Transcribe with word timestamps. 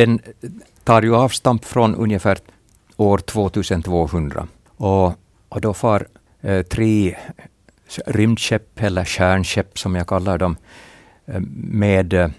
den 0.00 0.20
tar 0.84 1.02
ju 1.02 1.16
avstamp 1.16 1.64
från 1.64 1.94
ungefär 1.94 2.38
år 2.96 3.18
2200. 3.18 4.46
Och, 4.76 5.14
och 5.48 5.60
då 5.60 5.74
far 5.74 6.06
eh, 6.40 6.62
tre 6.62 7.16
rymdskepp, 8.06 8.80
eller 8.80 9.04
kärnskepp 9.04 9.78
som 9.78 9.94
jag 9.94 10.06
kallar 10.06 10.38
dem, 10.38 10.56
eh, 11.26 11.40
med 11.72 12.12
eh, 12.12 12.30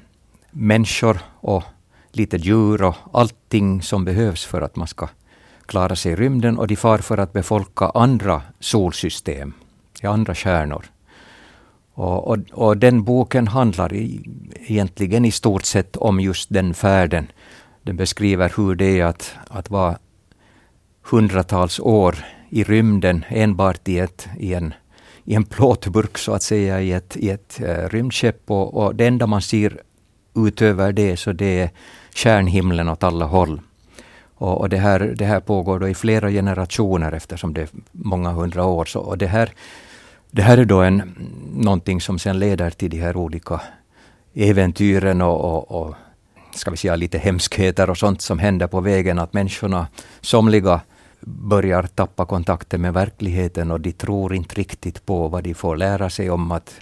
människor 0.52 1.20
och 1.40 1.64
lite 2.12 2.38
djur 2.38 2.84
och 2.84 2.96
allting 3.14 3.82
som 3.82 4.06
behövs 4.06 4.46
för 4.46 4.62
att 4.62 4.76
man 4.76 4.88
ska 4.88 5.10
klara 5.66 5.96
sig 5.96 6.12
i 6.12 6.16
rymden 6.16 6.58
och 6.58 6.68
de 6.68 6.76
far 6.76 6.98
för 6.98 7.18
att 7.18 7.34
befolka 7.34 7.86
andra 7.86 8.42
solsystem, 8.60 9.54
i 10.02 10.08
andra 10.08 10.36
stjärnor. 10.36 10.86
Och, 11.94 12.28
och, 12.28 12.38
och, 12.52 12.78
den 12.78 13.04
boken 13.04 13.48
handlar 13.48 13.94
i, 13.94 14.22
egentligen 14.68 15.26
i 15.26 15.32
stort 15.32 15.66
sett 15.66 15.98
om 15.98 16.20
just 16.20 16.50
den 16.50 16.74
färden. 16.74 17.28
Den 17.82 17.96
beskriver 17.96 18.54
hur 18.58 18.76
det 18.76 19.00
är 19.00 19.06
att, 19.06 19.34
att 19.48 19.70
vara 19.70 19.98
hundratals 21.02 21.80
år 21.80 22.16
i 22.50 22.64
rymden 22.64 23.26
enbart 23.30 23.88
i, 23.88 24.00
ett, 24.00 24.28
i, 24.40 24.54
en, 24.54 24.74
i 25.24 25.36
en 25.36 25.44
plåtburk 25.44 26.18
så 26.18 26.34
att 26.34 26.44
säga 26.44 26.82
i 26.82 26.92
ett, 26.92 27.18
i 27.18 27.30
ett 27.30 27.60
uh, 27.62 27.90
rymdskepp 27.90 28.52
och, 28.52 28.74
och 28.74 28.96
det 28.96 29.08
enda 29.08 29.28
man 29.28 29.42
ser 29.42 29.82
utöver 30.36 30.92
det 30.92 31.18
så 31.18 31.32
det 31.32 31.60
är 31.60 31.70
stjärnhimlen 32.16 32.90
åt 32.90 33.04
alla 33.04 33.26
håll. 33.26 33.62
Och, 34.36 34.58
och, 34.58 34.70
det, 34.70 34.78
här, 34.78 35.00
det 35.00 35.26
här 35.26 35.40
pågår 35.40 35.80
då 35.80 35.88
i 35.88 35.94
flera 35.94 36.30
generationer 36.30 37.12
eftersom 37.12 37.54
det 37.54 37.62
är 37.62 37.70
många 37.92 38.32
hundra 38.32 38.66
år. 38.66 38.86
Så, 38.86 39.00
och 39.00 39.18
det, 39.18 39.28
här, 39.28 39.52
det 40.32 40.42
här 40.42 40.58
är 40.58 40.66
då 40.66 40.82
en, 40.82 41.02
någonting 41.54 42.02
som 42.02 42.20
sen 42.20 42.40
leder 42.40 42.70
till 42.70 42.90
de 42.90 42.98
här 42.98 43.18
olika 43.18 43.62
äventyren 44.34 45.22
och, 45.22 45.42
och, 45.42 45.82
och 45.82 45.96
ska 46.56 46.72
vi 46.72 46.78
säga 46.78 46.96
lite 46.96 47.18
hemskheter 47.18 47.90
och 47.90 47.98
sånt 47.98 48.22
som 48.22 48.40
händer 48.40 48.68
på 48.68 48.82
vägen. 48.82 49.20
Att 49.20 49.34
människorna, 49.34 49.88
somliga 50.22 50.82
börjar 51.22 51.84
tappa 51.84 52.26
kontakten 52.26 52.82
med 52.82 52.94
verkligheten 52.94 53.72
och 53.72 53.82
de 53.82 53.92
tror 53.92 54.36
inte 54.36 54.56
riktigt 54.56 55.06
på 55.06 55.28
vad 55.28 55.44
de 55.44 55.54
får 55.54 55.78
lära 55.78 56.10
sig 56.10 56.30
om 56.30 56.52
att 56.52 56.76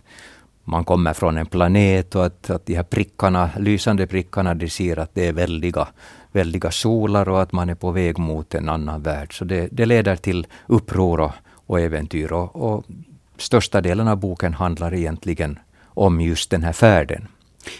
man 0.64 0.86
kommer 0.86 1.14
från 1.14 1.38
en 1.38 1.46
planet 1.46 2.16
och 2.16 2.26
att, 2.26 2.50
att 2.50 2.66
de 2.66 2.76
här 2.76 2.84
prickarna, 2.84 3.50
lysande 3.58 4.08
prickarna, 4.08 4.54
de 4.54 4.70
ser 4.70 5.00
att 5.00 5.16
det 5.16 5.28
är 5.28 5.34
väldiga, 5.34 5.88
väldiga 6.32 6.72
solar 6.72 7.30
och 7.30 7.42
att 7.42 7.52
man 7.52 7.70
är 7.70 7.76
på 7.76 7.92
väg 7.92 8.18
mot 8.18 8.56
en 8.56 8.70
annan 8.70 9.02
värld. 9.02 9.38
Så 9.38 9.46
det, 9.46 9.68
det 9.72 9.86
leder 9.86 10.16
till 10.16 10.48
uppror 10.68 11.20
och, 11.20 11.32
och 11.52 11.80
äventyr. 11.80 12.34
Och, 12.34 12.56
och 12.56 12.86
största 13.40 13.82
delen 13.82 14.08
av 14.08 14.18
boken 14.18 14.54
handlar 14.54 14.94
egentligen 14.94 15.60
om 15.86 16.22
just 16.22 16.50
den 16.50 16.64
här 16.64 16.74
färden. 16.74 17.28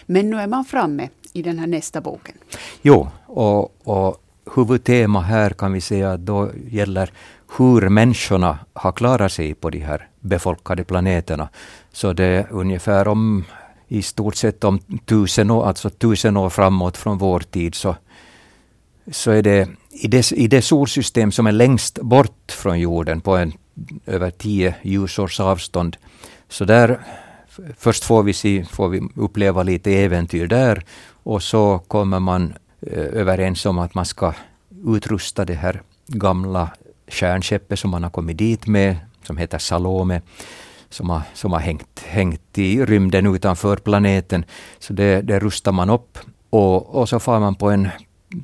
Men 0.06 0.30
nu 0.30 0.36
är 0.36 0.46
man 0.46 0.64
framme 0.64 1.08
i 1.32 1.42
den 1.42 1.58
här 1.58 1.66
nästa 1.66 2.00
boken. 2.00 2.34
Jo, 2.82 3.08
och, 3.26 3.88
och 3.88 4.22
huvudtema 4.54 5.20
här 5.20 5.50
kan 5.50 5.72
vi 5.72 5.80
säga 5.80 6.16
då 6.16 6.50
gäller 6.68 7.10
hur 7.58 7.88
människorna 7.88 8.58
har 8.72 8.92
klarat 8.92 9.32
sig 9.32 9.54
på 9.54 9.70
de 9.70 9.78
här 9.78 10.08
befolkade 10.20 10.84
planeterna. 10.84 11.48
Så 11.92 12.12
det 12.12 12.24
är 12.24 12.46
ungefär 12.50 13.08
om 13.08 13.44
i 13.88 14.02
stort 14.02 14.36
sett 14.36 14.64
om 14.64 14.78
tusen 15.04 15.50
år, 15.50 15.66
alltså 15.66 15.90
tusen 15.90 16.36
år 16.36 16.50
framåt 16.50 16.96
från 16.96 17.18
vår 17.18 17.40
tid 17.40 17.74
så, 17.74 17.96
så 19.10 19.30
är 19.30 19.42
det 19.42 19.68
i, 19.90 20.08
det 20.08 20.32
i 20.32 20.46
det 20.46 20.62
solsystem 20.62 21.32
som 21.32 21.46
är 21.46 21.52
längst 21.52 21.98
bort 22.02 22.52
från 22.52 22.80
jorden 22.80 23.20
på 23.20 23.36
en 23.36 23.52
över 24.06 24.30
tio 24.30 24.74
ljusårs 24.82 25.40
avstånd. 25.40 25.96
Så 26.48 26.64
där 26.64 27.00
först 27.76 28.04
får 28.04 28.22
vi, 28.22 28.32
se, 28.32 28.64
får 28.64 28.88
vi 28.88 29.08
uppleva 29.16 29.62
lite 29.62 29.92
äventyr 29.92 30.46
där 30.46 30.84
och 31.22 31.42
så 31.42 31.78
kommer 31.78 32.20
man 32.20 32.54
eh, 32.80 32.98
överens 32.98 33.66
om 33.66 33.78
att 33.78 33.94
man 33.94 34.06
ska 34.06 34.34
utrusta 34.86 35.44
det 35.44 35.54
här 35.54 35.82
gamla 36.06 36.70
stjärnskeppet 37.08 37.78
som 37.78 37.90
man 37.90 38.02
har 38.02 38.10
kommit 38.10 38.38
dit 38.38 38.66
med, 38.66 38.96
som 39.22 39.36
heter 39.36 39.58
Salome, 39.58 40.22
som 40.90 41.10
har, 41.10 41.22
som 41.34 41.52
har 41.52 41.60
hängt, 41.60 42.00
hängt 42.06 42.58
i 42.58 42.84
rymden 42.84 43.34
utanför 43.34 43.76
planeten. 43.76 44.44
Så 44.78 44.92
det, 44.92 45.22
det 45.22 45.38
rustar 45.38 45.72
man 45.72 45.90
upp 45.90 46.18
och, 46.50 46.94
och 46.94 47.08
så 47.08 47.20
far 47.20 47.40
man 47.40 47.54
på 47.54 47.70
en, 47.70 47.88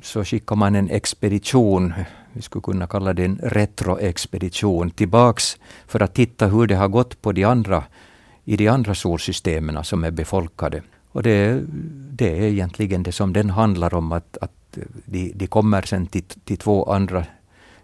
så 0.03 0.23
skickar 0.23 0.55
man 0.55 0.75
en 0.75 0.89
expedition, 0.89 1.93
vi 2.37 2.41
skulle 2.41 2.63
kunna 2.63 2.87
kalla 2.87 3.13
det 3.13 3.25
en 3.25 3.39
retroexpedition, 3.43 4.89
tillbaks 4.89 5.57
för 5.87 6.03
att 6.03 6.13
titta 6.13 6.47
hur 6.47 6.67
det 6.67 6.75
har 6.75 6.87
gått 6.87 7.21
på 7.21 7.31
de 7.31 7.43
andra, 7.43 7.83
i 8.45 8.57
de 8.57 8.67
andra 8.67 8.95
solsystemen 8.95 9.83
som 9.83 10.03
är 10.03 10.11
befolkade. 10.11 10.81
Och 11.11 11.23
det, 11.23 11.63
det 12.11 12.39
är 12.39 12.43
egentligen 12.43 13.03
det 13.03 13.11
som 13.11 13.33
den 13.33 13.49
handlar 13.49 13.93
om, 13.93 14.11
att, 14.11 14.37
att 14.41 14.77
de, 15.05 15.31
de 15.35 15.47
kommer 15.47 15.81
sen 15.81 16.07
till, 16.07 16.23
till 16.23 16.57
två 16.57 16.83
andra 16.93 17.25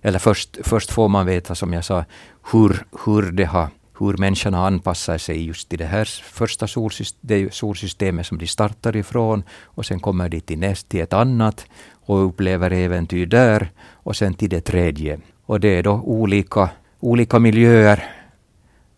eller 0.04 0.20
först, 0.20 0.58
först 0.64 0.92
får 0.92 1.10
man 1.10 1.26
veta, 1.26 1.56
som 1.56 1.74
jag 1.74 1.86
sa, 1.86 2.06
hur, 2.52 2.86
hur, 3.06 3.32
det 3.32 3.46
har, 3.46 3.68
hur 4.00 4.18
människan 4.18 4.54
har 4.54 4.68
anpassat 4.68 5.22
sig 5.22 5.46
just 5.46 5.70
till 5.70 5.80
det 5.80 5.86
här 5.86 6.06
första 6.24 6.68
solsystemet, 6.68 7.54
solsystemet 7.54 8.26
som 8.26 8.38
de 8.38 8.48
startar 8.48 8.96
ifrån 8.96 9.44
och 9.64 9.86
sen 9.86 10.00
kommer 10.00 10.30
de 10.30 10.42
till 10.42 10.60
näst, 10.60 10.90
till 10.90 11.02
ett 11.02 11.14
annat 11.14 11.66
och 12.06 12.26
upplever 12.26 12.72
äventyr 12.72 13.26
där 13.26 13.72
och 13.80 14.16
sen 14.16 14.34
till 14.34 14.50
det 14.50 14.62
tredje. 14.62 15.20
Och 15.46 15.60
det 15.60 15.78
är 15.78 15.84
då 15.84 15.92
olika, 15.92 16.70
olika 17.00 17.40
miljöer. 17.40 18.04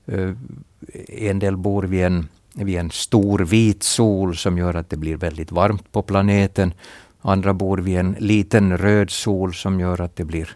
Eh, 0.05 0.31
en 1.07 1.39
del 1.39 1.57
bor 1.57 1.83
vid 1.83 2.03
en, 2.03 2.27
vid 2.53 2.79
en 2.79 2.91
stor 2.91 3.39
vit 3.39 3.83
sol 3.83 4.37
som 4.37 4.57
gör 4.57 4.73
att 4.73 4.89
det 4.89 4.97
blir 4.97 5.17
väldigt 5.17 5.51
varmt 5.51 5.91
på 5.91 6.01
planeten. 6.01 6.73
Andra 7.21 7.53
bor 7.53 7.77
vid 7.77 7.97
en 7.97 8.15
liten 8.19 8.77
röd 8.77 9.09
sol 9.09 9.53
som 9.53 9.79
gör 9.79 10.01
att 10.01 10.15
det 10.15 10.25
blir 10.25 10.49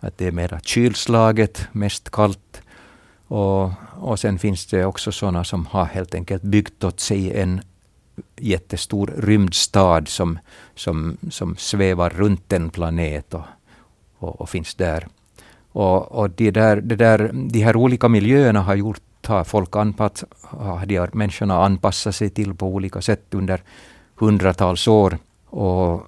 att 0.00 0.18
det 0.18 0.26
är 0.26 0.32
mera 0.32 0.60
kylslaget, 0.60 1.68
mest 1.72 2.10
kallt. 2.10 2.62
Och, 3.26 3.72
och 4.00 4.18
sen 4.18 4.38
finns 4.38 4.66
det 4.66 4.84
också 4.84 5.12
sådana 5.12 5.44
som 5.44 5.66
har 5.66 5.84
helt 5.84 6.14
enkelt 6.14 6.42
byggt 6.42 6.84
åt 6.84 7.00
sig 7.00 7.40
en 7.40 7.60
jättestor 8.36 9.14
rymdstad 9.16 10.02
som, 10.06 10.38
som, 10.74 11.16
som 11.30 11.56
svävar 11.56 12.10
runt 12.10 12.52
en 12.52 12.70
planet 12.70 13.34
och, 13.34 13.44
och, 14.18 14.40
och 14.40 14.50
finns 14.50 14.74
där. 14.74 15.06
Och, 15.72 16.12
och 16.12 16.30
de, 16.30 16.50
där, 16.50 16.76
det 16.76 16.96
där, 16.96 17.30
de 17.32 17.60
här 17.60 17.76
olika 17.76 18.08
miljöerna 18.08 18.62
har 18.62 18.74
gjort 18.74 19.02
har 19.26 19.44
folk 19.44 19.76
anpass, 19.76 20.24
har 20.40 20.86
de 20.86 20.98
här 20.98 21.10
människorna 21.12 21.64
anpassat 21.64 22.14
sig 22.14 22.30
till 22.30 22.54
på 22.54 22.66
olika 22.66 23.00
sätt 23.00 23.34
under 23.34 23.62
hundratals 24.14 24.88
år. 24.88 25.18
Och, 25.46 26.06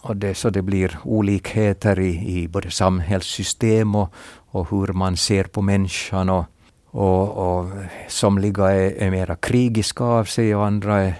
och 0.00 0.16
det, 0.16 0.34
så 0.34 0.50
det 0.50 0.62
blir 0.62 0.98
olikheter 1.04 2.00
i, 2.00 2.40
i 2.40 2.48
både 2.48 2.70
samhällssystem 2.70 3.94
och, 3.94 4.14
och 4.50 4.70
hur 4.70 4.92
man 4.92 5.16
ser 5.16 5.44
på 5.44 5.62
människan. 5.62 6.28
Och, 6.28 6.44
och, 6.90 7.28
och 7.28 7.70
somliga 8.08 8.70
är, 8.70 9.02
är 9.02 9.10
mera 9.10 9.36
krigiska 9.36 10.04
av 10.04 10.24
sig 10.24 10.54
och 10.54 10.66
andra 10.66 11.00
är, 11.00 11.14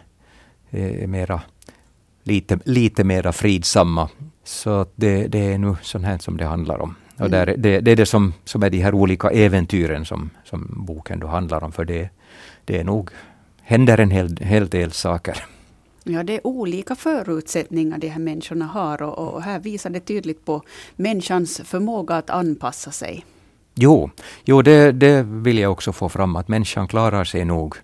är 0.72 1.06
mera, 1.06 1.40
lite, 2.22 2.58
lite 2.64 3.04
mera 3.04 3.32
fridsamma. 3.32 4.08
Så 4.44 4.86
det, 4.94 5.26
det 5.26 5.52
är 5.52 5.58
nu 5.58 5.76
sånt 5.82 6.04
här 6.04 6.18
som 6.18 6.36
det 6.36 6.44
handlar 6.44 6.78
om. 6.78 6.94
Och 7.18 7.30
där, 7.30 7.46
det, 7.46 7.80
det 7.80 7.90
är 7.90 7.96
det 7.96 8.06
som, 8.06 8.34
som 8.44 8.62
är 8.62 8.70
de 8.70 8.78
här 8.78 8.94
olika 8.94 9.30
äventyren 9.30 10.04
som, 10.04 10.30
som 10.44 10.84
boken 10.86 11.20
då 11.20 11.26
handlar 11.26 11.64
om. 11.64 11.72
För 11.72 11.84
det, 11.84 12.10
det 12.64 12.78
är 12.78 12.84
nog, 12.84 13.10
händer 13.62 13.98
en 13.98 14.10
hel, 14.10 14.36
hel 14.40 14.68
del 14.68 14.92
saker. 14.92 15.44
Ja, 16.04 16.22
det 16.22 16.34
är 16.34 16.46
olika 16.46 16.94
förutsättningar 16.94 17.98
de 17.98 18.08
här 18.08 18.20
människorna 18.20 18.64
har 18.64 19.02
och, 19.02 19.34
och, 19.34 19.42
här 19.42 19.58
visar 19.58 19.90
det 19.90 20.00
tydligt 20.00 20.44
på 20.44 20.62
människans 20.96 21.60
förmåga 21.64 22.16
att 22.16 22.30
anpassa 22.30 22.90
sig. 22.90 23.24
Jo, 23.74 24.10
jo 24.44 24.62
det, 24.62 24.92
det 24.92 25.22
vill 25.22 25.58
jag 25.58 25.72
också 25.72 25.92
få 25.92 26.08
fram, 26.08 26.36
att 26.36 26.48
människan 26.48 26.88
klarar 26.88 27.24
sig 27.24 27.44
nog 27.44 27.74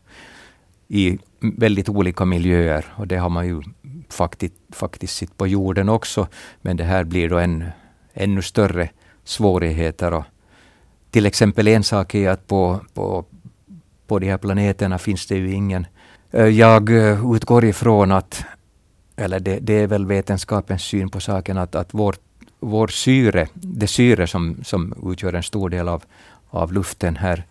i 0.89 1.19
väldigt 1.41 1.89
olika 1.89 2.25
miljöer 2.25 2.85
och 2.97 3.07
det 3.07 3.17
har 3.17 3.29
man 3.29 3.47
ju 3.47 3.63
faktiskt, 4.09 4.55
faktiskt 4.71 5.17
sett 5.17 5.37
på 5.37 5.47
jorden 5.47 5.89
också. 5.89 6.29
Men 6.63 6.77
det 6.77 6.85
här 6.85 7.05
blir 7.05 7.29
då 7.29 7.39
en, 7.39 7.65
ännu 8.15 8.43
större 8.43 8.91
svårigheter. 9.25 10.15
Och 10.15 10.25
till 11.11 11.27
exempel 11.27 11.69
en 11.69 11.85
sak 11.85 12.15
är 12.15 12.31
att 12.31 12.47
på, 12.47 12.81
på, 12.95 13.25
på 14.07 14.19
de 14.19 14.31
här 14.31 14.39
planeterna 14.39 14.99
finns 14.99 15.27
det 15.27 15.37
ju 15.37 15.53
ingen 15.53 15.87
eh, 16.31 16.47
jag 16.47 16.91
eh, 16.91 17.35
utgår 17.35 17.65
ifrån 17.65 18.13
att, 18.13 18.45
eller 19.17 19.41
det, 19.41 19.59
det, 19.59 19.73
är 19.73 19.87
väl 19.87 20.07
vetenskapens 20.07 20.83
syn 20.83 21.09
på 21.09 21.21
saken, 21.21 21.59
att, 21.59 21.75
att 21.75 21.95
vårt 21.95 22.21
vår 22.61 22.89
syre, 22.89 23.49
det 23.55 23.87
syre 23.87 24.27
som, 24.27 24.57
som 24.65 25.11
utgör 25.13 25.33
en 25.33 25.43
stor 25.43 25.71
del 25.71 25.89
av, 25.89 26.03
av 26.51 26.73
luften 26.73 27.17
här 27.17 27.45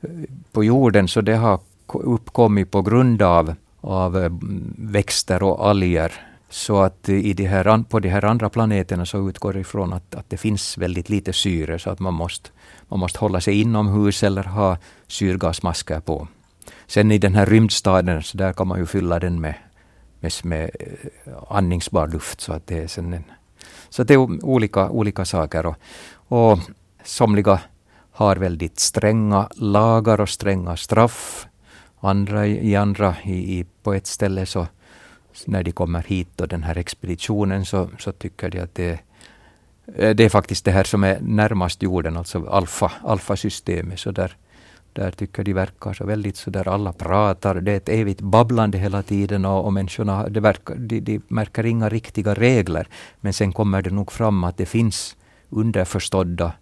eh, 0.00 0.10
på 0.52 0.64
jorden, 0.64 1.08
så 1.08 1.20
det 1.20 1.36
har 1.36 1.60
uppkommit 1.94 2.70
på 2.70 2.82
grund 2.82 3.22
av, 3.22 3.54
av 3.80 4.18
eh, 4.18 4.30
växter 4.78 5.42
och 5.42 5.68
alger. 5.68 6.12
Så 6.48 6.82
att 6.82 7.08
i 7.08 7.32
de 7.32 7.46
här, 7.46 7.84
på 7.88 8.00
de 8.00 8.08
här 8.08 8.24
andra 8.24 8.48
planeterna 8.48 9.06
så 9.06 9.28
utgår 9.28 9.52
det 9.52 9.60
ifrån 9.60 9.92
att, 9.92 10.14
att 10.14 10.30
det 10.30 10.36
finns 10.36 10.78
väldigt 10.78 11.08
lite 11.08 11.32
syre, 11.32 11.78
så 11.78 11.90
att 11.90 11.98
man 12.00 12.14
måste, 12.14 12.50
man 12.88 13.00
måste 13.00 13.18
hålla 13.18 13.40
sig 13.40 13.60
inomhus 13.60 14.22
eller 14.22 14.42
ha 14.42 14.78
syrgasmasker 15.06 16.00
på. 16.00 16.28
Sen 16.86 17.12
i 17.12 17.18
den 17.18 17.34
här 17.34 17.46
rymdstaden, 17.46 18.22
så 18.22 18.36
där 18.38 18.52
kan 18.52 18.68
man 18.68 18.78
ju 18.78 18.86
fylla 18.86 19.18
den 19.18 19.40
med, 19.40 19.54
med, 20.20 20.32
med 20.44 20.70
eh, 21.24 21.32
andningsbar 21.48 22.08
luft. 22.08 22.40
Så 22.40 22.52
att 22.52 22.66
det 22.66 22.78
är, 22.78 22.86
sen 22.86 23.12
en, 23.12 23.24
så 23.88 24.04
det 24.04 24.14
är 24.14 24.44
olika, 24.44 24.90
olika 24.90 25.24
saker. 25.24 25.66
Och, 25.66 25.76
och 26.28 26.58
somliga 27.04 27.60
har 28.12 28.36
väldigt 28.36 28.80
stränga 28.80 29.48
lagar 29.54 30.20
och 30.20 30.28
stränga 30.28 30.76
straff. 30.76 31.46
Andra 32.00 32.46
i 32.46 32.76
andra, 32.76 33.16
i, 33.24 33.58
i, 33.58 33.64
på 33.82 33.94
ett 33.94 34.06
ställe 34.06 34.46
så 34.46 34.66
när 35.44 35.62
de 35.62 35.72
kommer 35.72 36.02
hit 36.02 36.40
och 36.40 36.48
den 36.48 36.62
här 36.62 36.78
expeditionen 36.78 37.64
så, 37.64 37.88
så 37.98 38.12
tycker 38.12 38.50
de 38.50 38.60
att 38.60 38.74
det, 38.74 39.00
eh, 39.94 40.14
det 40.14 40.24
är 40.24 40.28
faktiskt 40.28 40.64
det 40.64 40.70
här 40.70 40.84
som 40.84 41.04
är 41.04 41.18
närmast 41.20 41.82
jorden, 41.82 42.16
alltså 42.16 42.46
alfa, 42.46 42.92
alfasystemet. 43.04 43.98
Så 43.98 44.10
där, 44.10 44.36
där 44.92 45.10
tycker 45.10 45.44
de 45.44 45.52
verkar 45.52 45.92
så 45.92 46.06
väldigt 46.06 46.36
så 46.36 46.50
där 46.50 46.68
alla 46.68 46.92
pratar, 46.92 47.54
det 47.54 47.72
är 47.72 47.76
ett 47.76 47.88
evigt 47.88 48.20
babblande 48.20 48.78
hela 48.78 49.02
tiden 49.02 49.44
och, 49.44 49.64
och 49.64 49.72
människorna 49.72 50.28
det 50.28 50.40
verkar, 50.40 50.74
de, 50.74 51.00
de 51.00 51.20
märker 51.28 51.66
inga 51.66 51.88
riktiga 51.88 52.34
regler. 52.34 52.88
Men 53.20 53.32
sen 53.32 53.52
kommer 53.52 53.82
det 53.82 53.90
nog 53.90 54.12
fram 54.12 54.44
att 54.44 54.56
det 54.56 54.66
finns 54.66 55.16
underförstådda 55.50 56.52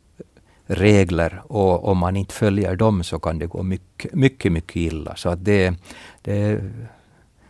regler 0.67 1.43
och 1.47 1.89
om 1.89 1.99
man 1.99 2.17
inte 2.17 2.35
följer 2.35 2.77
dem 2.77 3.05
så 3.05 3.19
kan 3.19 3.39
det 3.39 3.47
gå 3.47 3.63
mycket, 3.63 4.15
mycket, 4.15 4.53
mycket 4.53 4.77
illa. 4.77 5.17
Så 5.17 5.29
att 5.29 5.45
det, 5.45 5.75
det 6.23 6.39
är 6.43 6.73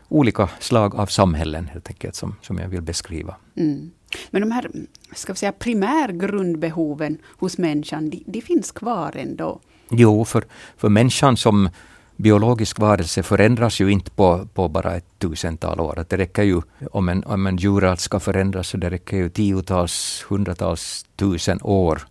olika 0.08 0.48
slag 0.58 0.94
av 0.94 1.06
samhällen 1.06 1.66
helt 1.66 1.88
enkelt 1.88 2.14
som, 2.14 2.36
som 2.42 2.58
jag 2.58 2.68
vill 2.68 2.82
beskriva. 2.82 3.36
Mm. 3.56 3.90
Men 4.30 4.42
de 4.42 4.50
här 4.50 4.70
ska 5.14 5.32
vi 5.32 5.36
säga, 5.36 5.52
primärgrundbehoven 5.52 7.18
hos 7.38 7.58
människan, 7.58 8.10
de, 8.10 8.22
de 8.26 8.40
finns 8.40 8.72
kvar 8.72 9.16
ändå? 9.16 9.60
Jo, 9.90 10.24
för, 10.24 10.44
för 10.76 10.88
människan 10.88 11.36
som 11.36 11.68
biologisk 12.16 12.78
varelse 12.78 13.22
förändras 13.22 13.80
ju 13.80 13.90
inte 13.90 14.10
på, 14.10 14.48
på 14.54 14.68
bara 14.68 14.96
ett 14.96 15.18
tusental 15.18 15.80
år. 15.80 16.04
det 16.08 16.16
räcker 16.16 16.42
ju, 16.42 16.60
om 16.90 17.08
en, 17.08 17.24
om 17.24 17.46
en 17.46 17.56
djurart 17.56 18.00
ska 18.00 18.20
förändras, 18.20 18.68
så 18.68 18.76
det 18.76 18.90
räcker 18.90 19.16
ju 19.16 19.28
tiotals, 19.28 20.24
hundratals, 20.28 21.06
tusen 21.16 21.58
år. 21.62 22.02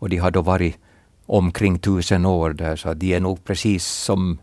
Och 0.00 0.08
de 0.08 0.16
har 0.16 0.30
då 0.30 0.42
varit 0.42 0.76
omkring 1.26 1.78
tusen 1.78 2.26
år 2.26 2.50
där, 2.52 2.76
så 2.76 2.94
de 2.94 3.14
är 3.14 3.20
nog 3.20 3.44
precis 3.44 3.86
som, 3.86 4.38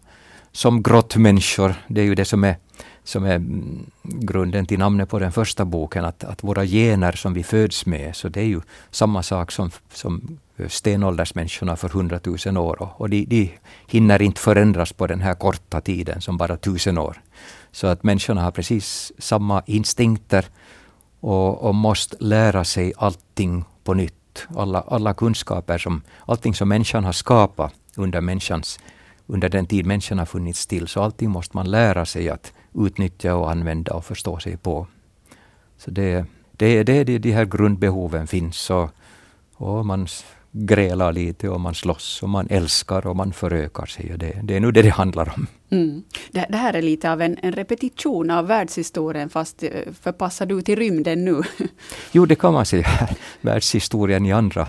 som 0.51 0.83
grottmänniskor. 0.83 1.73
Det 1.87 2.01
är 2.01 2.05
ju 2.05 2.15
det 2.15 2.25
som 2.25 2.43
är, 2.43 2.55
som 3.03 3.25
är 3.25 3.35
mm, 3.35 3.85
grunden 4.03 4.65
till 4.65 4.79
namnet 4.79 5.09
på 5.09 5.19
den 5.19 5.31
första 5.31 5.65
boken, 5.65 6.05
att, 6.05 6.23
att 6.23 6.43
våra 6.43 6.65
gener 6.65 7.11
som 7.11 7.33
vi 7.33 7.43
föds 7.43 7.85
med, 7.85 8.15
så 8.15 8.29
det 8.29 8.41
är 8.41 8.45
ju 8.45 8.61
samma 8.91 9.23
sak 9.23 9.51
som, 9.51 9.71
som 9.93 10.39
stenåldersmänniskorna 10.67 11.75
för 11.75 11.89
hundratusen 11.89 12.57
år. 12.57 12.93
Och 12.97 13.09
de, 13.09 13.25
de 13.25 13.51
hinner 13.87 14.21
inte 14.21 14.41
förändras 14.41 14.93
på 14.93 15.07
den 15.07 15.21
här 15.21 15.33
korta 15.33 15.81
tiden 15.81 16.21
som 16.21 16.37
bara 16.37 16.57
tusen 16.57 16.97
år. 16.97 17.21
Så 17.71 17.87
att 17.87 18.03
människorna 18.03 18.41
har 18.41 18.51
precis 18.51 19.11
samma 19.17 19.63
instinkter 19.65 20.45
och, 21.19 21.61
och 21.61 21.75
måste 21.75 22.17
lära 22.19 22.63
sig 22.63 22.93
allting 22.97 23.65
på 23.83 23.93
nytt. 23.93 24.16
Alla, 24.55 24.81
alla 24.81 25.13
kunskaper, 25.13 25.77
som, 25.77 26.01
allting 26.25 26.53
som 26.53 26.69
människan 26.69 27.03
har 27.03 27.11
skapat 27.11 27.73
under, 27.95 28.21
människans, 28.21 28.79
under 29.27 29.49
den 29.49 29.65
tid 29.65 29.85
människan 29.85 30.19
har 30.19 30.25
funnits 30.25 30.67
till. 30.67 30.87
Så 30.87 31.01
allting 31.01 31.29
måste 31.29 31.57
man 31.57 31.71
lära 31.71 32.05
sig 32.05 32.29
att 32.29 32.53
utnyttja 32.73 33.35
och 33.35 33.51
använda 33.51 33.93
och 33.93 34.05
förstå 34.05 34.39
sig 34.39 34.57
på. 34.57 34.87
Så 35.77 35.91
det, 35.91 36.25
det, 36.51 36.83
det, 36.83 37.03
det 37.03 37.17
de 37.17 37.31
här 37.31 37.45
grundbehoven 37.45 38.27
finns. 38.27 38.69
Och, 38.69 38.89
och 39.55 39.85
man 39.85 40.07
grälar 40.65 41.13
lite 41.13 41.49
och 41.49 41.61
man 41.61 41.75
slåss 41.75 42.23
och 42.23 42.29
man 42.29 42.47
älskar 42.49 43.07
och 43.07 43.15
man 43.15 43.33
förökar 43.33 43.85
sig. 43.85 44.13
Och 44.13 44.19
det, 44.19 44.39
det 44.43 44.55
är 44.55 44.59
nu 44.59 44.71
det 44.71 44.81
det 44.81 44.89
handlar 44.89 45.33
om. 45.35 45.47
Mm. 45.69 46.03
Det, 46.31 46.45
det, 46.49 46.57
här 46.57 46.73
är 46.73 46.81
lite 46.81 47.11
av 47.11 47.21
en, 47.21 47.37
en, 47.41 47.51
repetition 47.51 48.31
av 48.31 48.47
världshistorien 48.47 49.29
fast 49.29 49.63
eh, 49.63 49.69
förpassar 50.01 50.45
du 50.45 50.61
till 50.61 50.75
rymden 50.75 51.25
nu? 51.25 51.41
jo, 52.11 52.25
det 52.25 52.35
kan 52.35 52.53
man 52.53 52.65
säga. 52.65 52.87
Världshistorien 53.41 54.25
i 54.25 54.31
andra, 54.31 54.67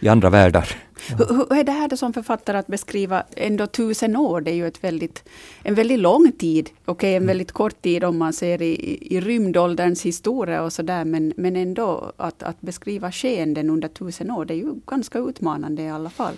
i 0.00 0.08
andra 0.08 0.30
världar. 0.30 0.68
Hur, 1.08 1.26
hur, 1.34 1.52
är 1.52 1.64
det 1.64 1.72
här 1.72 1.88
då 1.88 1.96
som 1.96 2.12
författare 2.12 2.58
att 2.58 2.66
beskriva 2.66 3.22
ändå 3.36 3.66
tusen 3.66 4.16
år? 4.16 4.40
Det 4.40 4.50
är 4.50 4.54
ju 4.54 4.66
ett 4.66 4.84
väldigt, 4.84 5.24
en 5.62 5.74
väldigt 5.74 5.98
lång 5.98 6.32
tid. 6.32 6.70
Okej, 6.84 6.92
okay, 6.92 7.10
en 7.10 7.16
mm. 7.16 7.26
väldigt 7.26 7.52
kort 7.52 7.82
tid 7.82 8.04
om 8.04 8.18
man 8.18 8.32
ser 8.32 8.62
i, 8.62 8.98
i 9.16 9.20
rymdålderns 9.20 10.02
historia 10.02 10.62
och 10.62 10.72
sådär. 10.72 11.04
Men, 11.04 11.32
men 11.36 11.56
ändå 11.56 12.12
att, 12.16 12.42
att 12.42 12.60
beskriva 12.60 13.12
skeenden 13.12 13.70
under 13.70 13.88
tusen 13.88 14.30
år, 14.30 14.44
det 14.44 14.54
är 14.54 14.58
ju 14.58 14.74
ganska 14.86 15.18
utmanande 15.18 15.82
i 15.82 15.90
alla 15.90 16.10
fall. 16.10 16.34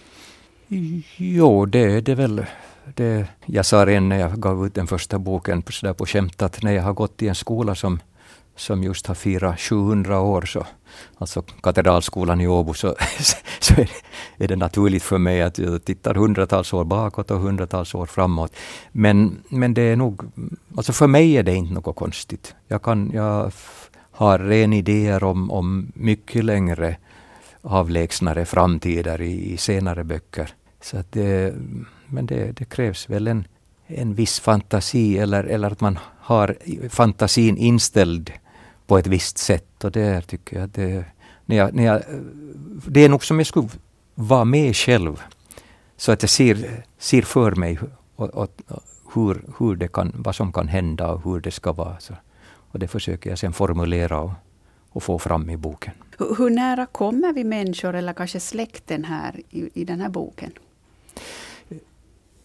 Jo, 1.17 1.67
det 1.67 1.79
är 1.79 2.01
det 2.01 2.15
väl. 2.15 2.47
Det, 2.95 3.27
jag 3.47 3.67
sa 3.67 3.87
redan 3.87 4.09
när 4.09 4.19
jag 4.19 4.41
gav 4.41 4.67
ut 4.67 4.75
den 4.75 4.87
första 4.87 5.19
boken 5.19 5.63
så 5.71 5.87
där 5.87 5.93
på 5.93 6.07
skämt 6.07 6.43
att 6.43 6.63
när 6.63 6.73
jag 6.73 6.83
har 6.83 6.93
gått 6.93 7.23
i 7.23 7.29
en 7.29 7.35
skola 7.35 7.75
som 7.75 8.01
som 8.57 8.83
just 8.83 9.07
har 9.07 9.15
firat 9.15 9.61
700 9.61 10.21
år, 10.21 10.43
så, 10.43 10.67
alltså 11.19 11.43
Katedralskolan 11.43 12.41
i 12.41 12.49
Åbo, 12.49 12.75
så, 12.75 12.95
så 13.61 13.75
är, 13.75 13.91
det, 14.39 14.45
är 14.45 14.49
det 14.49 14.57
naturligt 14.57 15.03
för 15.03 15.19
mig 15.19 15.43
att 15.43 15.59
jag 15.59 15.85
tittar 15.85 16.15
hundratals 16.15 16.73
år 16.73 16.85
bakåt 16.85 17.31
och 17.31 17.41
hundratals 17.41 17.95
år 17.95 18.07
framåt. 18.07 18.53
Men, 18.93 19.39
men 19.49 19.75
det 19.75 19.83
är 19.83 19.97
nog, 19.97 20.23
alltså 20.77 20.93
för 20.93 21.07
mig 21.07 21.37
är 21.37 21.43
det 21.43 21.55
inte 21.55 21.75
något 21.75 21.97
konstigt. 21.97 22.55
Jag, 22.69 22.83
kan, 22.83 23.11
jag 23.15 23.53
har 24.11 24.39
ren 24.39 24.73
idéer 24.73 25.25
om, 25.25 25.51
om 25.51 25.93
mycket 25.95 26.45
längre 26.45 26.97
avlägsnare 27.63 28.45
framtider 28.45 29.21
i, 29.21 29.53
i 29.53 29.57
senare 29.57 30.05
böcker. 30.05 30.51
Så 30.81 30.99
att 30.99 31.13
det, 31.13 31.55
men 32.07 32.27
det, 32.27 32.53
det 32.53 32.65
krävs 32.65 33.11
väl 33.11 33.27
en, 33.27 33.47
en 33.87 34.15
viss 34.15 34.41
fantasi 34.41 35.19
eller, 35.19 35.45
eller 35.45 35.71
att 35.71 35.81
man 35.81 35.99
har 36.19 36.57
fantasin 36.89 37.57
inställd 37.57 38.33
på 38.87 38.99
ett 38.99 39.07
visst 39.07 39.39
sätt. 39.39 39.85
Och 39.85 39.93
det 39.93 40.21
tycker 40.21 40.61
jag, 40.61 40.69
det, 40.69 41.05
när 41.45 41.57
jag, 41.57 41.75
när 41.75 41.85
jag, 41.85 42.03
det 42.87 43.05
är 43.05 43.09
nog 43.09 43.25
som 43.25 43.39
jag 43.39 43.47
skulle 43.47 43.69
vara 44.15 44.45
med 44.45 44.77
själv. 44.77 45.23
Så 45.97 46.13
att 46.13 46.23
jag 46.23 46.31
ser, 46.31 46.85
ser 46.99 47.23
för 47.23 47.53
mig 47.53 47.79
och, 48.17 48.29
och, 48.29 48.51
hur, 49.15 49.43
hur 49.59 49.77
det 49.77 49.89
kan, 49.89 50.13
vad 50.15 50.35
som 50.35 50.53
kan 50.53 50.69
hända 50.69 51.11
och 51.11 51.23
hur 51.25 51.41
det 51.41 51.51
ska 51.51 51.73
vara. 51.73 51.99
Så, 52.01 52.15
och 52.73 52.79
det 52.79 52.89
försöker 52.89 53.31
jag 53.31 53.39
sen 53.39 53.53
formulera 53.53 54.21
och, 54.21 54.33
och 54.91 55.03
få 55.03 55.19
fram 55.19 55.51
i 55.51 55.57
boken. 55.57 55.93
Hur, 56.19 56.37
hur, 56.37 56.51
nära 56.51 56.87
kommer 56.87 57.33
vi 57.33 57.45
människor 57.45 57.95
eller 57.95 58.13
kanske 58.13 58.41
släkten 58.41 59.05
här 59.05 59.41
i, 59.51 59.71
i 59.75 59.85
den 59.85 60.01
här 60.01 60.09
boken? 60.09 60.53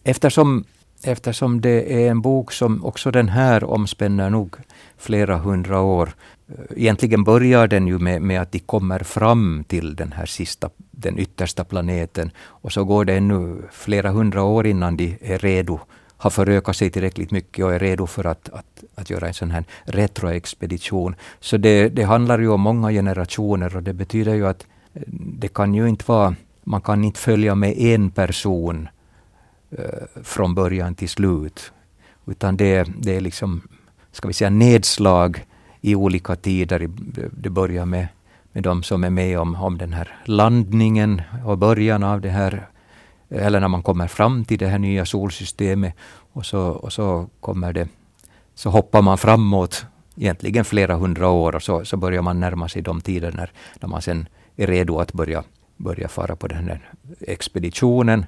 Eftersom, 0.04 0.66
eftersom 1.04 1.62
det 1.62 2.06
är 2.06 2.12
en 2.12 2.22
bok 2.22 2.52
som 2.52 2.86
också 2.86 3.12
den 3.12 3.30
här 3.30 3.64
omspänner 3.64 4.30
nog 4.30 4.56
flera 4.98 5.38
hundra 5.38 5.82
år. 5.82 6.14
Eh, 6.48 6.56
egentligen 6.76 7.24
börjar 7.24 7.68
den 7.68 7.88
ju 7.88 8.00
med, 8.00 8.22
med, 8.22 8.42
att 8.42 8.52
de 8.52 8.60
kommer 8.60 9.00
fram 9.00 9.64
till 9.68 9.96
den 9.96 10.12
här 10.12 10.26
sista, 10.26 10.70
den 10.92 11.20
yttersta 11.20 11.64
planeten. 11.64 12.32
Och 12.40 12.72
så 12.72 12.84
går 12.84 13.06
det 13.06 13.18
ännu 13.18 13.62
flera 13.72 14.12
hundra 14.12 14.44
år 14.44 14.68
innan 14.68 14.98
de 14.98 15.18
är 15.22 15.38
redo, 15.38 15.80
har 16.18 16.30
förökat 16.30 16.76
sig 16.76 16.90
tillräckligt 16.90 17.32
mycket 17.32 17.66
och 17.66 17.74
är 17.74 17.80
redo 17.80 18.08
för 18.08 18.26
att, 18.26 18.50
att, 18.50 18.84
att 18.96 19.10
göra 19.10 19.28
en 19.28 19.34
sån 19.34 19.52
här 19.52 19.64
retroexpedition. 19.84 21.16
Så 21.40 21.58
det, 21.58 21.90
det 21.90 22.04
handlar 22.04 22.40
ju 22.40 22.50
om 22.50 22.62
många 22.62 22.92
generationer 22.92 23.76
och 23.76 23.84
det 23.84 23.94
betyder 23.94 24.34
ju 24.34 24.48
att 24.48 24.66
eh, 24.94 25.02
det 25.40 25.48
kan 25.48 25.74
ju 25.74 25.90
inte 25.90 26.06
vara, 26.08 26.36
man 26.64 26.82
kan 26.82 27.04
inte 27.04 27.20
följa 27.20 27.56
med 27.56 27.78
en 27.78 28.12
person 28.12 28.88
Eh, 29.78 30.22
från 30.24 30.56
början 30.56 30.96
till 30.96 31.10
slut. 31.10 31.72
Utan 32.26 32.58
det, 32.58 32.88
det 32.98 33.16
är 33.16 33.22
liksom 33.22 33.62
ska 34.12 34.28
vi 34.28 34.34
säga, 34.34 34.50
nedslag 34.50 35.46
i 35.82 35.96
olika 35.96 36.36
tider. 36.36 36.90
Det 37.32 37.50
börjar 37.50 37.86
med, 37.86 38.08
med 38.52 38.64
de 38.64 38.84
som 38.84 39.04
är 39.04 39.10
med 39.10 39.40
om, 39.40 39.56
om 39.56 39.78
den 39.78 39.94
här 39.94 40.16
landningen 40.26 41.22
och 41.46 41.58
början 41.58 42.04
av 42.04 42.22
det 42.22 42.30
här, 42.30 42.68
eller 43.30 43.60
när 43.60 43.68
man 43.68 43.84
kommer 43.84 44.08
fram 44.08 44.46
till 44.46 44.60
det 44.60 44.68
här 44.68 44.80
nya 44.80 45.06
solsystemet. 45.06 45.96
Och 46.34 46.46
så, 46.46 46.62
och 46.62 46.94
så 46.94 47.30
kommer 47.40 47.74
det, 47.74 47.88
så 48.56 48.70
hoppar 48.70 49.02
man 49.02 49.18
framåt 49.18 49.86
egentligen 50.18 50.66
flera 50.66 50.96
hundra 50.96 51.30
år 51.30 51.56
och 51.56 51.64
så, 51.64 51.86
så 51.86 51.98
börjar 51.98 52.22
man 52.22 52.40
närma 52.40 52.70
sig 52.70 52.82
de 52.82 53.02
tider 53.02 53.32
när, 53.32 53.52
när 53.80 53.90
man 53.90 54.02
sen 54.02 54.28
är 54.56 54.68
redo 54.68 55.00
att 55.00 55.14
börja, 55.14 55.44
börja 55.78 56.08
fara 56.08 56.36
på 56.36 56.48
den 56.48 56.70
här 56.70 56.90
expeditionen. 57.22 58.26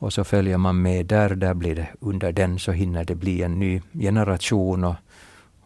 Och 0.00 0.12
så 0.12 0.24
följer 0.24 0.58
man 0.58 0.82
med 0.82 1.06
där, 1.06 1.34
där 1.34 1.54
blir 1.54 1.74
det, 1.74 1.88
under 2.00 2.32
den 2.32 2.58
så 2.58 2.72
hinner 2.72 3.04
det 3.04 3.14
bli 3.14 3.42
en 3.42 3.58
ny 3.58 3.80
generation 3.92 4.84
och 4.84 4.94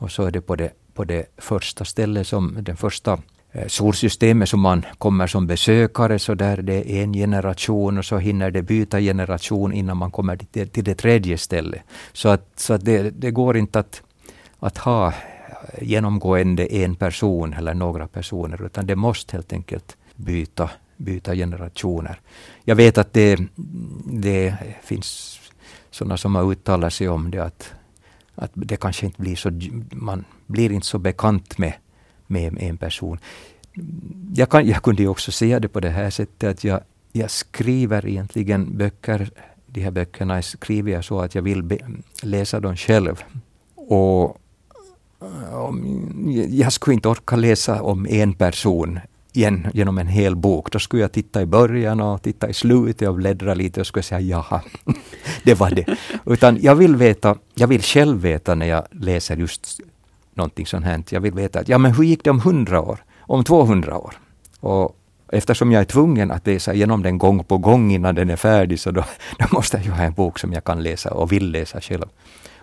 och 0.05 0.13
så 0.13 0.25
är 0.25 0.31
det 0.31 0.41
på 0.41 0.57
det, 0.57 0.71
på 0.95 1.05
det 1.05 1.27
första 1.39 1.85
stället, 1.85 2.27
som 2.27 2.59
den 2.61 2.77
första 2.77 3.19
eh, 3.53 3.67
solsystemet 3.67 4.49
som 4.49 4.61
man 4.61 4.85
kommer 4.99 5.27
som 5.27 5.47
besökare, 5.47 6.19
så 6.19 6.35
där 6.35 6.57
det 6.63 6.93
är 6.93 7.03
en 7.03 7.13
generation 7.13 7.99
och 7.99 8.05
så 8.05 8.19
hinner 8.19 8.51
det 8.51 8.63
byta 8.63 9.01
generation 9.01 9.73
innan 9.73 9.97
man 9.97 10.11
kommer 10.11 10.37
till, 10.37 10.69
till 10.69 10.85
det 10.85 10.95
tredje 10.95 11.39
stället. 11.39 11.83
Så 12.13 12.29
att, 12.29 12.49
så 12.57 12.75
att 12.75 12.85
det, 12.85 13.11
det 13.11 13.31
går 13.31 13.57
inte 13.57 13.79
att, 13.79 14.03
att 14.59 14.79
ha 14.79 15.13
genomgående 15.81 16.75
en 16.75 16.95
person 16.95 17.55
eller 17.55 17.75
några 17.75 18.09
personer, 18.09 18.67
utan 18.67 18.87
det 18.87 18.97
måste 18.97 19.37
helt 19.37 19.53
enkelt 19.53 19.97
byta, 20.17 20.71
byta 20.97 21.35
generationer. 21.35 22.21
Jag 22.65 22.77
vet 22.77 22.99
att 22.99 23.13
det, 23.13 23.39
det 24.07 24.57
finns 24.83 25.41
sådana 25.91 26.17
som 26.17 26.35
har 26.35 26.53
uttalat 26.53 26.93
sig 26.93 27.09
om 27.09 27.31
det, 27.31 27.39
att 27.39 27.75
att 28.35 28.51
det 28.55 28.77
kanske 28.77 29.07
inte 29.07 29.23
blir 29.23 29.37
så... 29.37 29.51
Man 29.91 30.25
blir 30.47 30.73
inte 30.73 30.87
så 30.87 30.99
bekant 30.99 31.59
med, 31.59 31.73
med 32.27 32.59
en 32.59 32.77
person. 32.77 33.19
Jag, 34.35 34.51
kan, 34.51 34.67
jag 34.67 34.83
kunde 34.83 35.07
också 35.07 35.33
säga 35.33 35.61
det 35.61 35.69
på 35.69 35.81
det 35.81 35.91
här 35.91 36.11
sättet 36.11 36.51
att 36.51 36.65
jag, 36.65 36.81
jag 37.13 37.31
skriver 37.31 38.07
egentligen 38.07 38.79
böcker, 38.79 39.31
de 39.67 39.81
här 39.81 39.91
böckerna 39.91 40.43
skriver 40.43 40.93
jag 40.93 41.05
så 41.05 41.21
att 41.21 41.35
jag 41.35 41.43
vill 41.43 41.63
be, 41.63 41.79
läsa 42.23 42.61
dem 42.61 42.77
själv. 42.77 43.23
Och 43.75 44.41
jag 46.49 46.73
skulle 46.73 46.95
inte 46.95 47.09
orka 47.09 47.37
läsa 47.37 47.83
om 47.83 48.07
en 48.07 48.35
person 48.35 49.01
igen, 49.37 49.67
genom 49.75 49.99
en 49.99 50.07
hel 50.07 50.37
bok. 50.37 50.73
Då 50.73 50.79
skulle 50.79 51.03
jag 51.03 51.13
titta 51.13 51.43
i 51.43 51.47
början 51.47 52.01
och 52.01 52.23
titta 52.23 52.49
i 52.49 52.55
slutet 52.55 53.09
och 53.09 53.15
bläddra 53.15 53.55
lite 53.55 53.81
och 53.81 53.87
skulle 53.87 54.03
säga 54.03 54.21
jaha, 54.21 54.63
det 55.45 55.55
var 55.55 55.71
det. 55.71 55.87
Utan 56.27 56.59
jag 56.63 56.75
vill 56.75 56.97
veta, 56.97 57.37
jag 57.55 57.69
vill 57.69 57.83
själv 57.83 58.21
veta 58.21 58.55
när 58.55 58.67
jag 58.67 58.85
läser 58.91 59.37
just 59.37 59.81
någonting 60.35 60.67
sånt 60.67 60.85
här. 60.85 61.03
Jag 61.11 61.21
vill 61.21 61.35
veta, 61.35 61.63
ja 61.67 61.79
men 61.79 61.95
hur 61.95 62.05
gick 62.05 62.25
det 62.25 62.31
om 62.31 62.41
hundra 62.41 62.81
år? 62.81 63.05
Om 63.21 63.45
200 63.45 63.99
år? 63.99 64.15
Och 64.61 64.97
eftersom 65.33 65.73
jag 65.73 65.81
är 65.81 65.85
tvungen 65.85 66.31
att 66.31 66.47
läsa 66.47 66.75
igenom 66.75 67.03
den 67.03 67.19
gång 67.19 67.45
på 67.45 67.59
gång 67.59 67.93
innan 67.93 68.15
den 68.15 68.31
är 68.31 68.37
färdig, 68.37 68.81
så 68.81 68.91
då, 68.91 69.05
då 69.39 69.47
måste 69.53 69.77
jag 69.77 69.87
ju 69.87 69.91
ha 69.91 70.05
en 70.05 70.13
bok 70.13 70.39
som 70.39 70.53
jag 70.53 70.65
kan 70.65 70.83
läsa 70.83 71.11
och 71.11 71.33
vill 71.33 71.51
läsa 71.51 71.81
själv. 71.81 72.07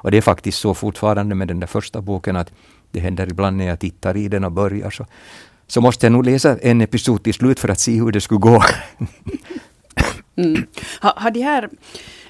Och 0.04 0.12
det 0.12 0.18
är 0.18 0.22
faktiskt 0.22 0.60
så 0.60 0.74
fortfarande 0.74 1.36
med 1.36 1.48
den 1.48 1.60
där 1.60 1.68
första 1.68 2.02
boken 2.02 2.36
att 2.36 2.52
det 2.92 3.00
händer 3.00 3.30
ibland 3.30 3.58
när 3.58 3.66
jag 3.66 3.80
tittar 3.80 4.18
i 4.18 4.28
den 4.28 4.44
och 4.44 4.52
börjar 4.52 4.90
så, 4.90 5.06
så 5.72 5.82
måste 5.82 6.06
jag 6.06 6.12
nog 6.12 6.26
läsa 6.26 6.58
en 6.58 6.82
episod 6.82 7.24
till 7.24 7.34
slut 7.34 7.60
för 7.60 7.70
att 7.70 7.80
se 7.80 7.92
hur 7.92 8.12
det 8.12 8.22
skulle 8.22 8.40
gå. 8.40 8.64
mm. 10.36 10.66
Har, 11.00 11.14
har 11.16 11.32
de, 11.32 11.42
här, 11.42 11.70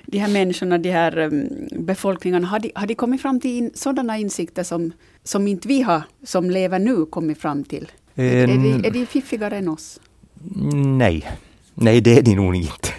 de 0.06 0.18
här 0.18 0.28
människorna, 0.28 0.78
de 0.78 0.92
här 0.92 1.18
um, 1.18 1.50
befolkningarna, 1.72 2.48
har 2.48 2.60
de, 2.60 2.72
har 2.76 2.88
de 2.88 2.96
kommit 2.96 3.22
fram 3.22 3.40
till 3.40 3.58
in, 3.58 3.72
sådana 3.74 4.18
insikter 4.18 4.64
som, 4.64 4.92
som 5.24 5.48
inte 5.48 5.68
vi 5.68 5.82
har, 5.82 6.02
som 6.24 6.50
lever 6.50 6.80
nu, 6.80 7.06
kommit 7.06 7.42
fram 7.42 7.64
till? 7.64 7.92
En, 8.16 8.26
är, 8.26 8.48
de, 8.48 8.88
är 8.88 8.92
de 8.92 9.06
fiffigare 9.06 9.58
än 9.58 9.68
oss? 9.68 10.00
Nej, 10.98 11.32
nej 11.74 12.02
det 12.02 12.18
är 12.18 12.22
de 12.22 12.36
nog 12.36 12.56
inte. 12.56 12.90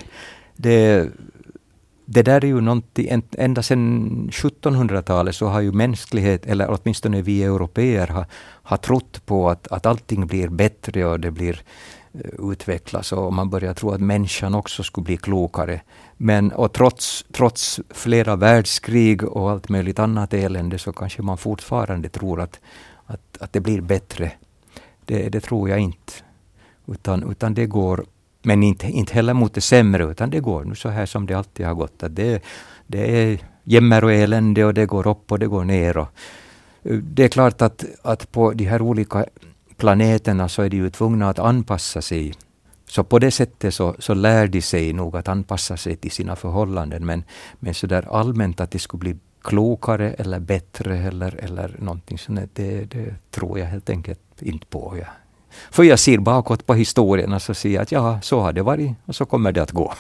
Det, 0.56 1.08
det 2.04 2.22
där 2.22 2.44
är 2.44 2.48
ju 2.48 2.60
någonting, 2.60 3.22
ända 3.38 3.62
sedan 3.62 4.28
1700-talet 4.32 5.36
så 5.36 5.46
har 5.46 5.60
ju 5.60 5.72
mänsklighet, 5.72 6.46
eller 6.46 6.70
åtminstone 6.70 7.22
vi 7.22 7.42
europeer, 7.42 8.06
har, 8.06 8.26
har 8.62 8.76
trott 8.76 9.26
på 9.26 9.50
att, 9.50 9.68
att 9.68 9.86
allting 9.86 10.26
blir 10.26 10.48
bättre 10.48 11.06
och 11.06 11.20
det 11.20 11.30
blir 11.30 11.62
eh, 12.12 12.50
utvecklas 12.50 13.12
och 13.12 13.32
man 13.32 13.50
börjar 13.50 13.74
tro 13.74 13.90
att 13.90 14.00
människan 14.00 14.54
också 14.54 14.82
skulle 14.82 15.04
bli 15.04 15.16
klokare. 15.16 15.80
Men 16.16 16.52
och 16.52 16.72
trots, 16.72 17.24
trots 17.32 17.80
flera 17.90 18.36
världskrig 18.36 19.24
och 19.24 19.50
allt 19.50 19.68
möjligt 19.68 19.98
annat 19.98 20.34
elände 20.34 20.78
så 20.78 20.92
kanske 20.92 21.22
man 21.22 21.38
fortfarande 21.38 22.08
tror 22.08 22.40
att, 22.40 22.60
att, 23.06 23.36
att 23.40 23.52
det 23.52 23.60
blir 23.60 23.80
bättre. 23.80 24.32
Det, 25.04 25.28
det 25.28 25.40
tror 25.40 25.68
jag 25.68 25.78
inte. 25.78 26.12
Utan, 26.86 27.30
utan 27.30 27.54
det 27.54 27.66
går 27.66 28.04
men 28.42 28.62
inte, 28.62 28.86
inte 28.86 29.14
heller 29.14 29.34
mot 29.34 29.54
det 29.54 29.60
sämre, 29.60 30.04
utan 30.04 30.30
det 30.30 30.40
går 30.40 30.64
nu 30.64 30.74
så 30.74 30.88
här 30.88 31.06
som 31.06 31.26
det 31.26 31.34
alltid 31.34 31.66
har 31.66 31.74
gått. 31.74 32.02
Att 32.02 32.16
det, 32.16 32.42
det 32.86 33.22
är 33.22 33.38
jämmer 33.64 34.04
och 34.04 34.12
elände 34.12 34.64
och 34.64 34.74
det 34.74 34.86
går 34.86 35.06
upp 35.06 35.32
och 35.32 35.38
det 35.38 35.46
går 35.46 35.64
ner. 35.64 35.96
Och, 35.96 36.08
eh, 36.82 36.96
det 36.96 37.24
är 37.24 37.28
klart 37.28 37.62
att, 37.62 37.84
att 38.02 38.32
på 38.32 38.52
de 38.52 38.64
här 38.64 38.82
olika 38.82 39.26
planeterna 39.76 40.48
så 40.48 40.62
är 40.62 40.68
de 40.68 40.76
ju 40.76 40.90
tvungna 40.90 41.28
att 41.28 41.38
anpassa 41.38 42.02
sig. 42.02 42.34
Så 42.86 43.04
på 43.04 43.18
det 43.18 43.30
sättet 43.30 43.74
så, 43.74 43.94
så 43.98 44.14
lär 44.14 44.46
de 44.46 44.62
sig 44.62 44.92
nog 44.92 45.16
att 45.16 45.28
anpassa 45.28 45.76
sig 45.76 45.96
till 45.96 46.10
sina 46.10 46.36
förhållanden. 46.36 47.06
Men, 47.06 47.24
men 47.60 47.74
så 47.74 47.86
där 47.86 48.18
allmänt 48.20 48.60
att 48.60 48.70
det 48.70 48.78
skulle 48.78 49.00
bli 49.00 49.16
klokare 49.42 50.12
eller 50.12 50.40
bättre 50.40 50.98
eller, 50.98 51.34
eller 51.44 51.76
någonting 51.78 52.18
sånt, 52.18 52.50
det, 52.52 52.84
det 52.84 53.14
tror 53.30 53.58
jag 53.58 53.66
helt 53.66 53.90
enkelt 53.90 54.42
inte 54.42 54.66
på. 54.66 54.96
Ja. 55.00 55.06
För 55.70 55.82
jag 55.82 55.98
ser 55.98 56.18
bakåt 56.18 56.66
på 56.66 56.74
historien 56.74 57.32
och 57.32 57.42
så 57.42 57.54
ser 57.54 57.70
jag 57.70 57.82
att 57.82 57.92
ja, 57.92 58.20
så 58.22 58.40
har 58.40 58.52
det 58.52 58.62
varit 58.62 58.90
och 59.06 59.16
så 59.16 59.24
kommer 59.24 59.52
det 59.52 59.62
att 59.62 59.70
gå. 59.70 59.94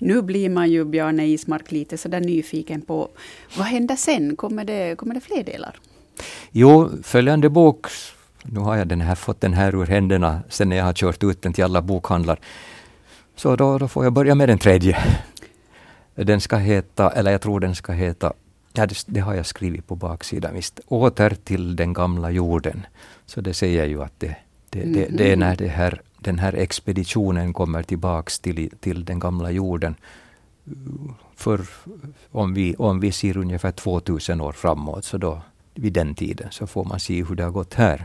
Nu 0.00 0.22
blir 0.22 0.50
man 0.50 0.70
ju, 0.70 0.84
Bjarne 0.84 1.26
Ismark, 1.26 1.72
lite 1.72 1.98
sådär 1.98 2.20
nyfiken 2.20 2.80
på 2.80 3.08
vad 3.56 3.66
händer 3.66 3.96
sen? 3.96 4.36
Kommer 4.36 4.64
det, 4.64 4.96
kommer 4.96 5.14
det 5.14 5.20
fler 5.20 5.44
delar? 5.44 5.80
Jo, 6.50 6.90
följande 7.02 7.48
bok, 7.48 7.86
nu 8.42 8.60
har 8.60 8.76
jag 8.76 8.88
den 8.88 9.00
här, 9.00 9.14
fått 9.14 9.40
den 9.40 9.52
här 9.52 9.74
ur 9.74 9.86
händerna 9.86 10.40
sen 10.48 10.68
när 10.68 10.76
jag 10.76 10.84
har 10.84 10.92
kört 10.92 11.24
ut 11.24 11.42
den 11.42 11.52
till 11.52 11.64
alla 11.64 11.82
bokhandlar. 11.82 12.38
Så 13.36 13.56
då, 13.56 13.78
då 13.78 13.88
får 13.88 14.04
jag 14.04 14.12
börja 14.12 14.34
med 14.34 14.48
den 14.48 14.58
tredje. 14.58 14.98
Den 16.14 16.40
ska 16.40 16.56
heta, 16.56 17.10
eller 17.10 17.32
jag 17.32 17.40
tror 17.40 17.60
den 17.60 17.74
ska 17.74 17.92
heta, 17.92 18.32
ja 18.72 18.86
det, 18.86 19.04
det 19.06 19.20
har 19.20 19.34
jag 19.34 19.46
skrivit 19.46 19.86
på 19.86 19.96
baksidan 19.96 20.54
visst, 20.54 20.80
Åter 20.86 21.30
till 21.44 21.76
den 21.76 21.92
gamla 21.92 22.30
jorden. 22.30 22.86
Så 23.26 23.40
det 23.40 23.54
säger 23.54 23.86
ju 23.86 24.02
att 24.02 24.20
det, 24.20 24.36
det, 24.74 24.84
det, 24.84 25.06
det, 25.10 25.32
är 25.32 25.36
när 25.36 25.56
det 25.56 25.68
här, 25.68 26.00
den 26.20 26.38
här 26.38 26.52
expeditionen 26.52 27.52
kommer 27.52 27.82
tillbaks 27.82 28.38
till, 28.38 28.70
till 28.80 29.04
den 29.04 29.18
gamla 29.18 29.50
jorden. 29.50 29.94
För 31.36 31.60
om 32.30 32.54
vi, 32.54 32.74
om 32.78 33.00
vi 33.00 33.12
ser 33.12 33.36
ungefär 33.36 33.72
2000 33.72 34.40
år 34.40 34.52
framåt, 34.52 35.04
så 35.04 35.18
då 35.18 35.40
vid 35.74 35.92
den 35.92 36.14
tiden 36.14 36.48
så 36.50 36.66
får 36.66 36.84
man 36.84 37.00
se 37.00 37.24
hur 37.24 37.34
det 37.34 37.44
har 37.44 37.50
gått 37.50 37.74
här. 37.74 38.04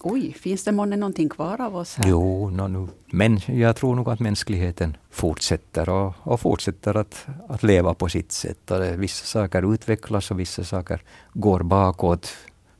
Oj, 0.00 0.32
finns 0.32 0.64
det 0.64 0.72
månne 0.72 0.96
någonting 0.96 1.28
kvar 1.28 1.60
av 1.60 1.76
oss 1.76 1.96
här? 1.96 2.08
Jo, 2.08 2.50
no, 2.50 2.68
no, 2.68 2.88
men 3.06 3.40
jag 3.46 3.76
tror 3.76 3.94
nog 3.94 4.10
att 4.10 4.20
mänskligheten 4.20 4.96
fortsätter 5.10 5.88
och, 5.88 6.14
och 6.22 6.40
fortsätter 6.40 6.96
att, 6.96 7.26
att 7.48 7.62
leva 7.62 7.94
på 7.94 8.08
sitt 8.08 8.32
sätt. 8.32 8.70
Och 8.70 8.78
det, 8.78 8.96
vissa 8.96 9.24
saker 9.24 9.74
utvecklas 9.74 10.30
och 10.30 10.40
vissa 10.40 10.64
saker 10.64 11.02
går 11.32 11.62
bakåt 11.62 12.34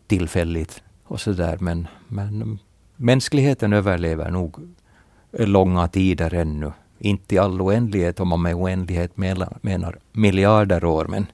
tillfälligt 0.06 0.82
och 1.04 1.20
sådär. 1.20 1.58
Men, 1.60 1.86
men 2.08 2.58
mänskligheten 3.00 3.72
överlever 3.72 4.30
nog 4.30 4.56
långa 5.32 5.88
tider 5.88 6.34
ännu. 6.34 6.72
Inte 6.98 7.34
i 7.34 7.38
all 7.38 7.60
oändlighet, 7.60 8.20
om 8.20 8.28
man 8.28 8.42
med 8.42 8.54
oändlighet 8.54 9.16
menar 9.16 9.98
miljarder 10.12 10.84
år, 10.84 11.04
men, 11.04 11.26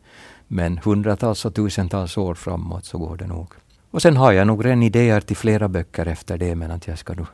men 0.49 0.79
hundratals 0.79 1.45
och 1.45 1.55
tusentals 1.55 2.17
år 2.17 2.35
framåt 2.35 2.85
så 2.85 2.99
går 2.99 3.17
det 3.17 3.27
nog. 3.27 3.49
Och 3.91 4.03
sen 4.03 4.17
har 4.17 4.33
jag 4.33 4.47
nog 4.47 4.65
redan 4.65 4.83
idéer 4.83 5.21
till 5.21 5.37
flera 5.37 5.69
böcker 5.69 6.07
efter 6.07 6.39
det, 6.39 6.55
men 6.55 6.71
att 6.71 6.87
jag 6.87 6.99
ska 6.99 7.15
nu 7.15 7.27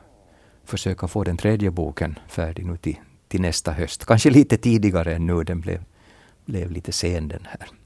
försöka 0.65 1.07
få 1.07 1.23
den 1.23 1.37
tredje 1.37 1.71
boken 1.71 2.19
färdig 2.27 2.65
nu 2.65 2.77
till, 2.77 2.97
till 3.27 3.41
nästa 3.41 3.71
höst. 3.71 4.05
Kanske 4.05 4.29
lite 4.29 4.57
tidigare 4.57 5.15
än 5.15 5.25
nu, 5.25 5.43
den 5.43 5.61
blev, 5.61 5.83
blev 6.45 6.71
lite 6.71 6.91
sen 6.91 7.27
den 7.27 7.47
här. 7.49 7.80